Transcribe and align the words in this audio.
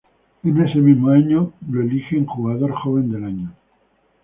En 0.43 0.59
ese 0.65 0.79
mismo 0.79 1.09
año 1.11 1.53
es 1.69 1.75
elegido 1.79 2.25
"Jugador 2.25 2.71
Joven 2.71 3.11
del 3.11 3.23
Año". 3.23 3.53